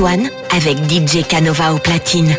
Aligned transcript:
One 0.00 0.30
avec 0.50 0.78
DJ 0.88 1.26
Canova 1.26 1.74
au 1.74 1.78
platine. 1.78 2.36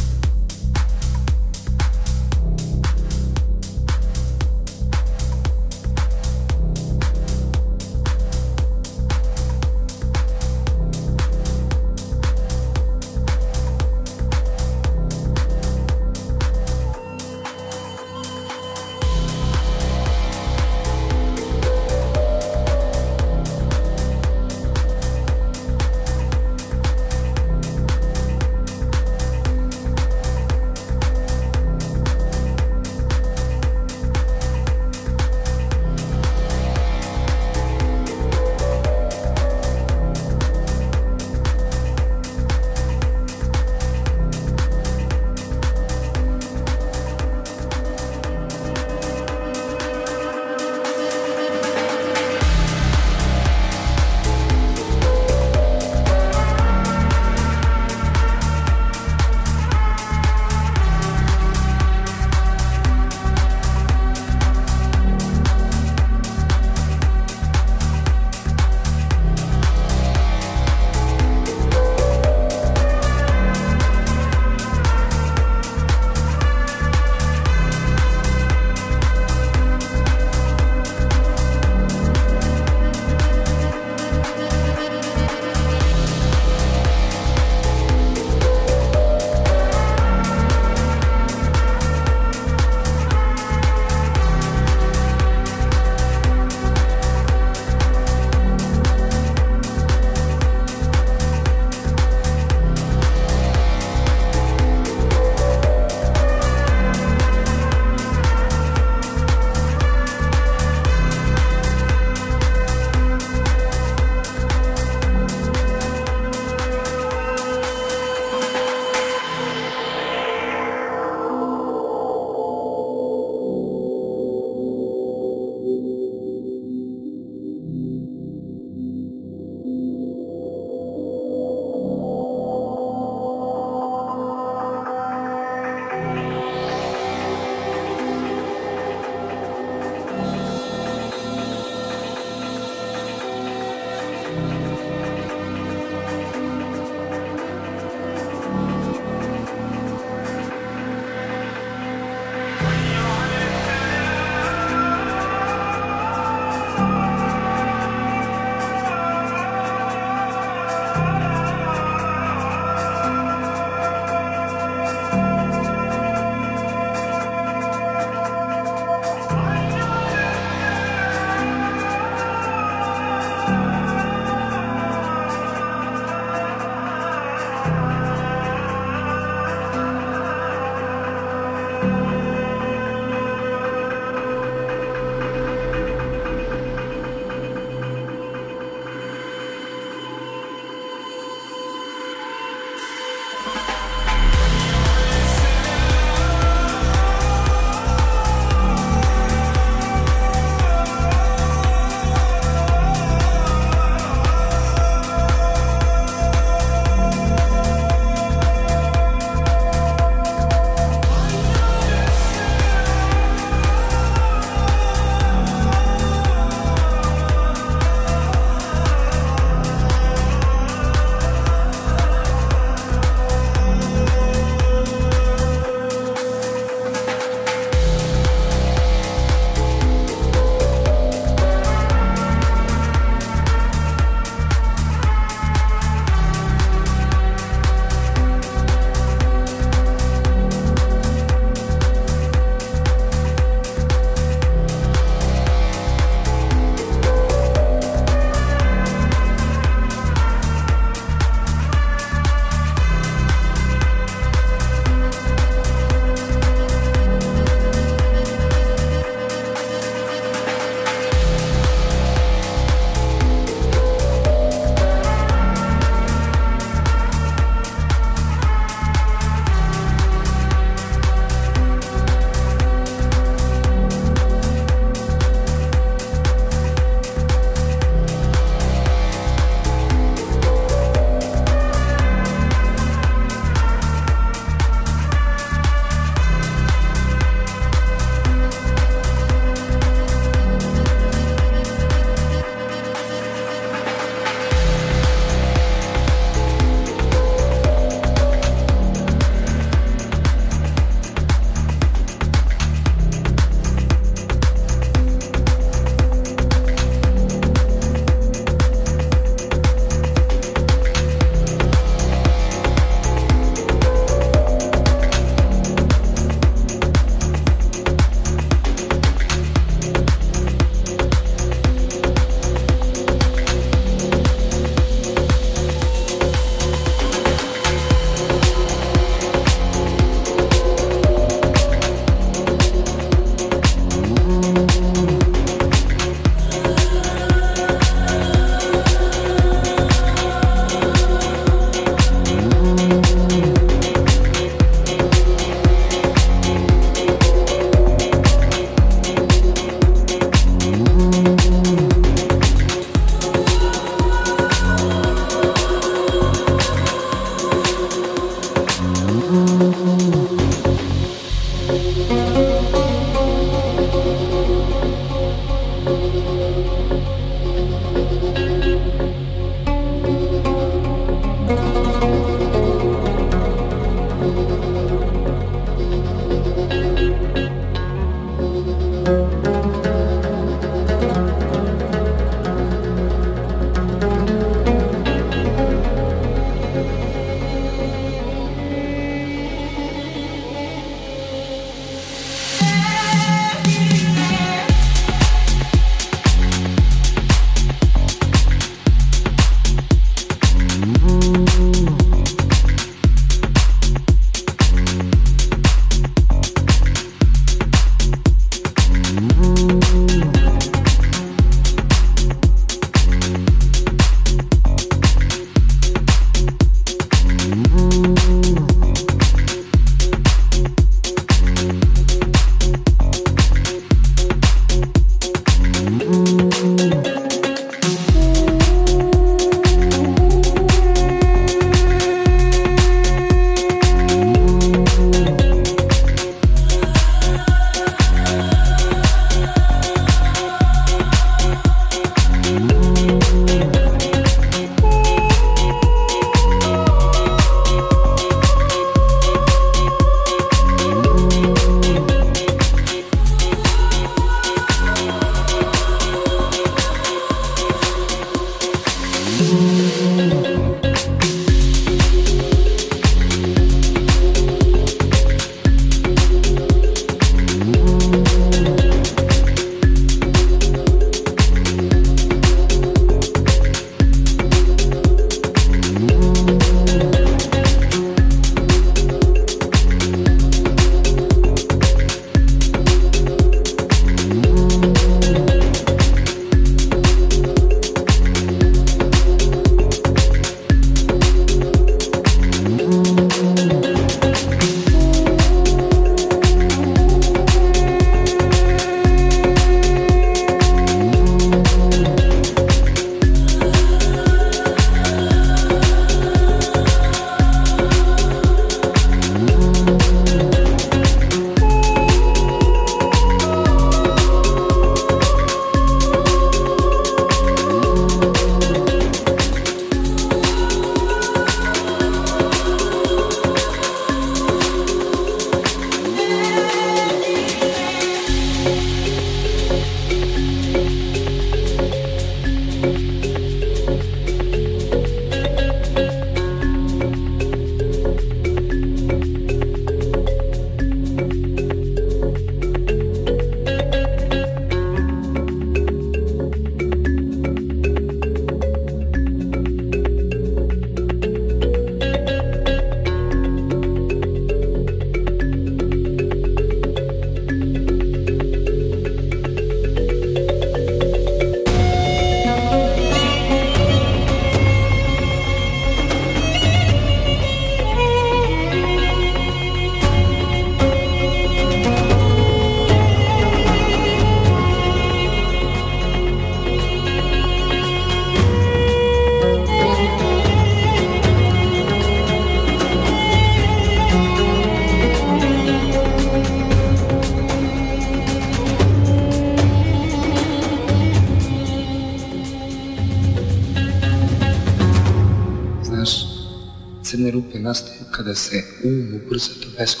você 598.34 598.64
um, 598.84 599.16
o 599.16 599.18
Bruce 599.18 599.52
atravessa 599.52 599.96
o 599.96 600.00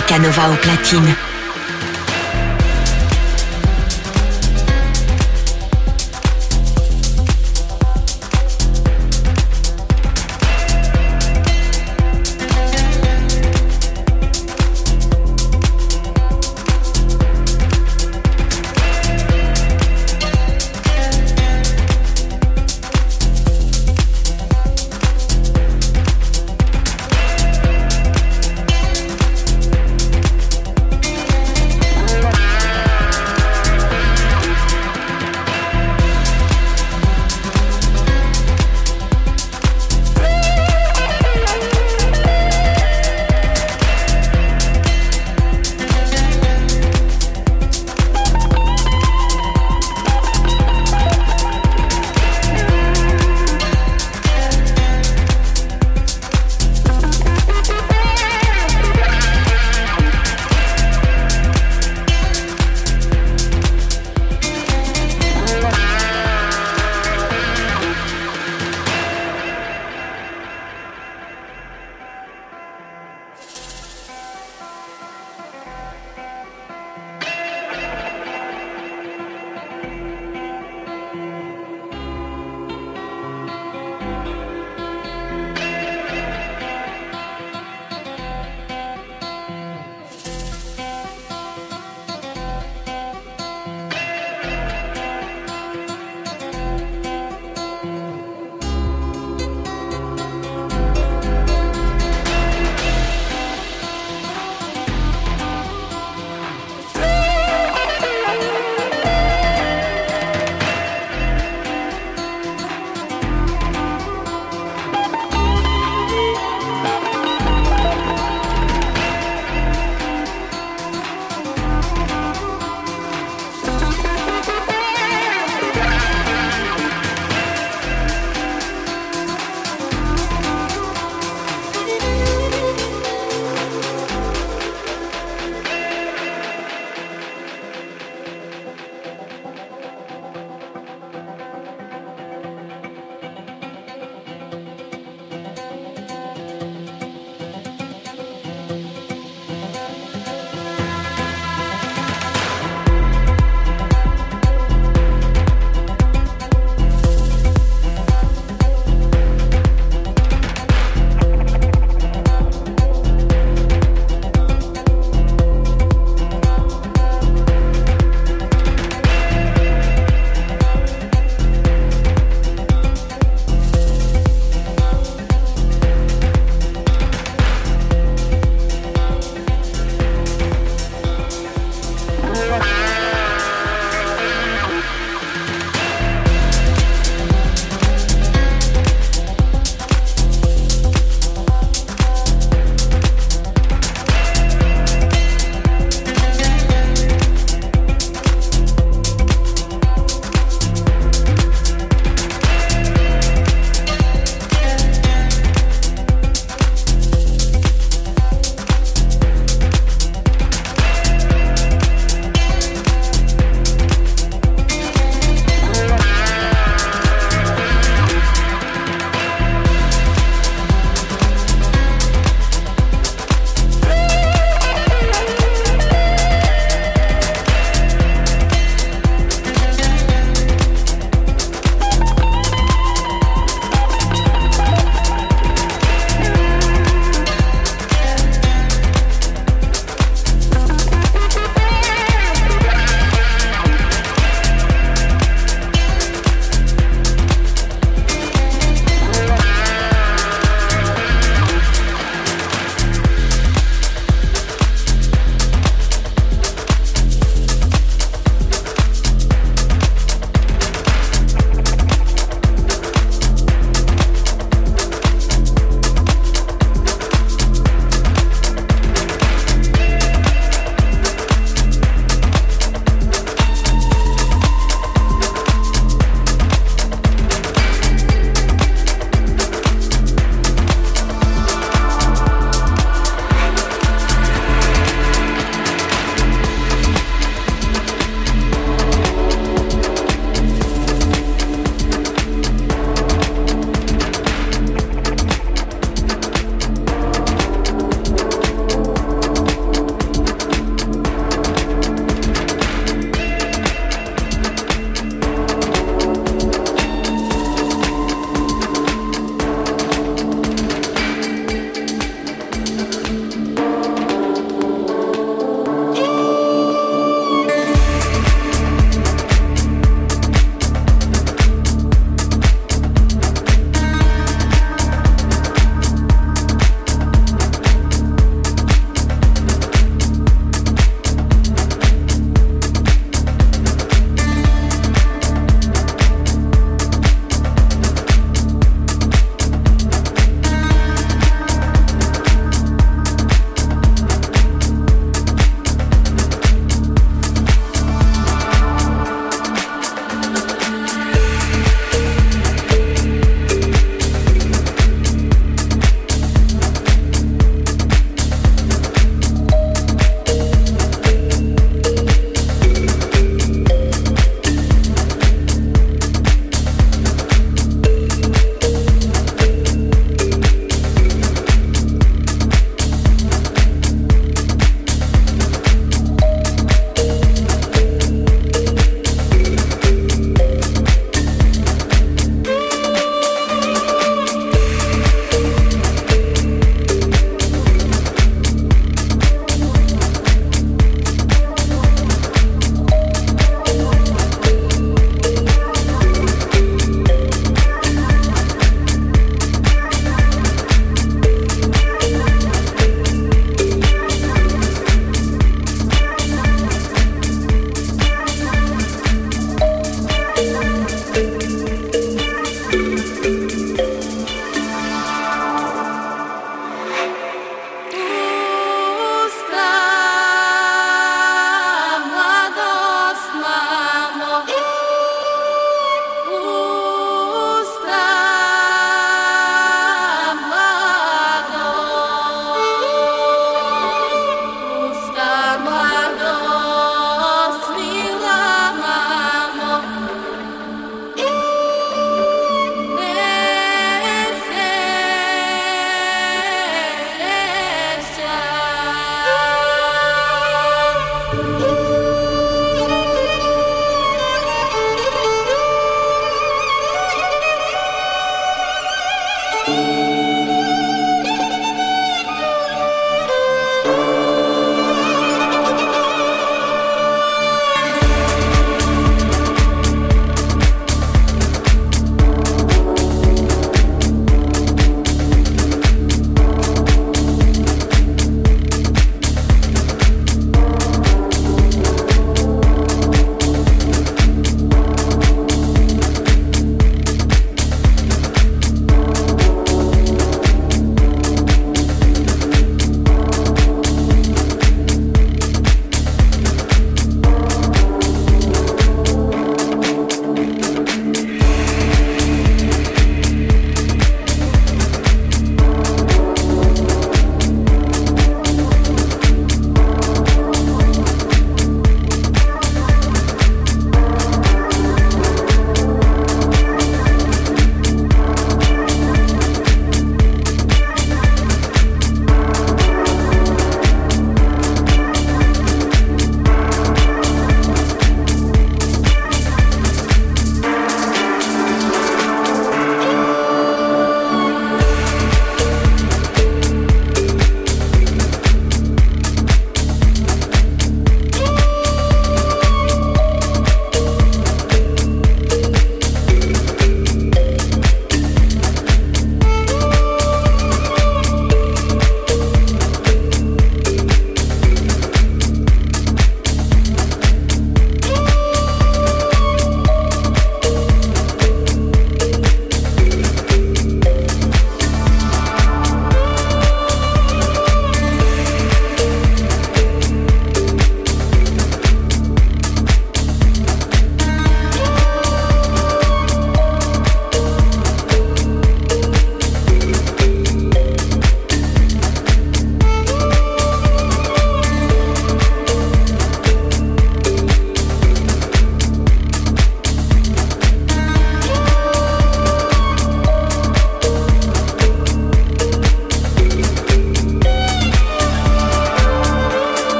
Canova 0.00 0.48
au 0.50 0.56
platine. 0.56 1.23